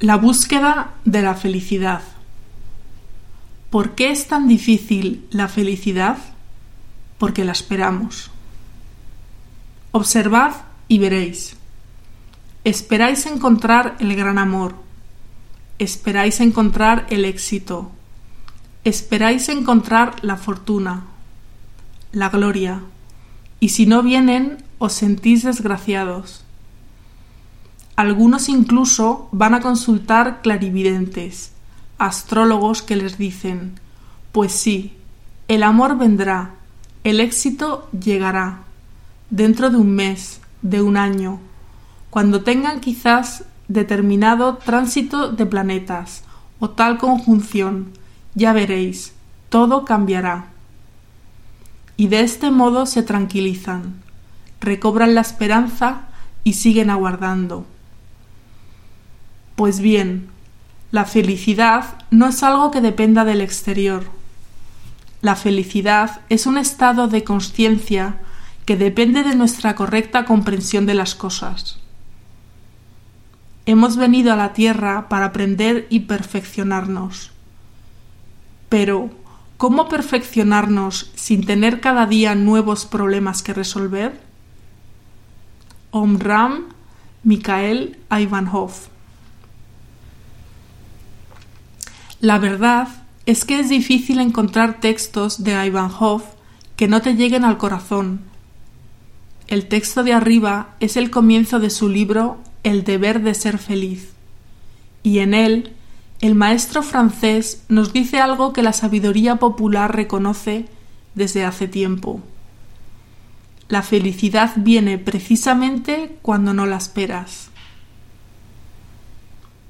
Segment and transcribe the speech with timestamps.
[0.00, 2.00] La búsqueda de la felicidad.
[3.68, 6.16] ¿Por qué es tan difícil la felicidad?
[7.18, 8.30] Porque la esperamos.
[9.92, 10.52] Observad
[10.88, 11.54] y veréis.
[12.64, 14.74] Esperáis encontrar el gran amor.
[15.78, 17.92] Esperáis encontrar el éxito.
[18.84, 21.04] Esperáis encontrar la fortuna,
[22.12, 22.80] la gloria.
[23.60, 26.44] Y si no vienen, os sentís desgraciados
[28.00, 31.52] algunos incluso van a consultar clarividentes,
[31.98, 33.78] astrólogos que les dicen,
[34.32, 34.96] pues sí,
[35.48, 36.54] el amor vendrá,
[37.04, 38.60] el éxito llegará,
[39.28, 41.40] dentro de un mes, de un año,
[42.08, 46.24] cuando tengan quizás determinado tránsito de planetas
[46.58, 47.92] o tal conjunción,
[48.34, 49.12] ya veréis,
[49.50, 50.46] todo cambiará.
[51.98, 53.96] Y de este modo se tranquilizan,
[54.58, 56.08] recobran la esperanza
[56.44, 57.66] y siguen aguardando.
[59.60, 60.30] Pues bien,
[60.90, 64.06] la felicidad no es algo que dependa del exterior.
[65.20, 68.16] La felicidad es un estado de conciencia
[68.64, 71.78] que depende de nuestra correcta comprensión de las cosas.
[73.66, 77.30] Hemos venido a la Tierra para aprender y perfeccionarnos.
[78.70, 79.10] Pero,
[79.58, 84.22] ¿cómo perfeccionarnos sin tener cada día nuevos problemas que resolver?
[85.90, 86.68] Omram
[87.24, 88.88] Mikhail Ivanov
[92.20, 92.88] La verdad
[93.24, 96.22] es que es difícil encontrar textos de Ivanhoe
[96.76, 98.20] que no te lleguen al corazón.
[99.46, 104.10] El texto de arriba es el comienzo de su libro El deber de ser feliz,
[105.02, 105.72] y en él
[106.20, 110.66] el maestro francés nos dice algo que la sabiduría popular reconoce
[111.14, 112.20] desde hace tiempo.
[113.68, 117.48] La felicidad viene precisamente cuando no la esperas.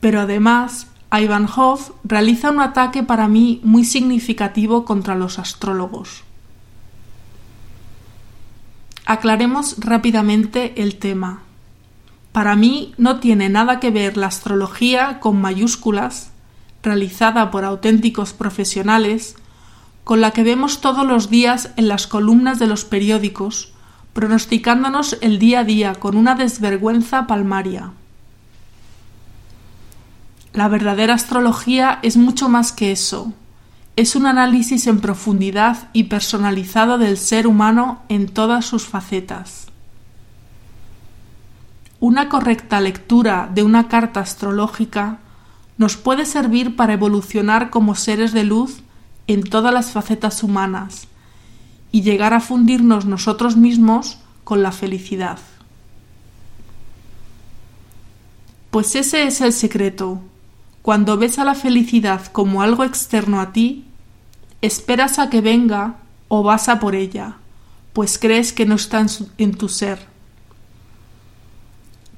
[0.00, 6.24] Pero además Ivanhoe realiza un ataque para mí muy significativo contra los astrólogos.
[9.06, 11.42] Aclaremos rápidamente el tema.
[12.32, 16.30] Para mí no tiene nada que ver la astrología con mayúsculas,
[16.82, 19.36] realizada por auténticos profesionales,
[20.04, 23.72] con la que vemos todos los días en las columnas de los periódicos,
[24.12, 27.92] pronosticándonos el día a día con una desvergüenza palmaria.
[30.52, 33.32] La verdadera astrología es mucho más que eso.
[33.96, 39.66] Es un análisis en profundidad y personalizado del ser humano en todas sus facetas.
[42.00, 45.18] Una correcta lectura de una carta astrológica
[45.78, 48.82] nos puede servir para evolucionar como seres de luz
[49.26, 51.08] en todas las facetas humanas
[51.90, 55.38] y llegar a fundirnos nosotros mismos con la felicidad.
[58.70, 60.20] Pues ese es el secreto,
[60.88, 63.84] cuando ves a la felicidad como algo externo a ti,
[64.62, 65.96] esperas a que venga
[66.28, 67.36] o vas a por ella,
[67.92, 69.04] pues crees que no está
[69.36, 70.06] en, tu ser.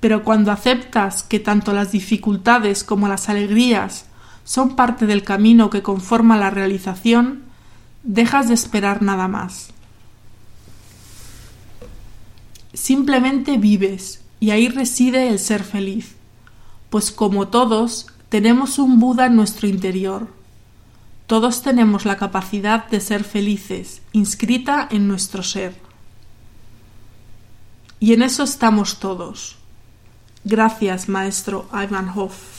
[0.00, 4.06] Pero cuando aceptas que tanto las dificultades como las alegrías
[4.44, 7.42] son parte del camino que conforma la realización,
[8.02, 9.74] dejas de esperar nada más.
[12.72, 16.14] Simplemente vives y ahí reside el ser feliz,
[16.88, 20.26] pues como todos tenemos un Buda en nuestro interior.
[21.28, 25.76] Todos tenemos la capacidad de ser felices, inscrita en nuestro ser.
[28.00, 29.54] Y en eso estamos todos.
[30.42, 32.53] Gracias, maestro Ivanhoff.